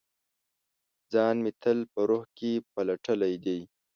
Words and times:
ځان 1.11 1.35
مې 1.43 1.51
تل 1.61 1.79
په 1.93 2.01
روح 2.09 2.23
کې 2.37 2.51
پلټلي 2.73 3.33
دی 3.45 3.59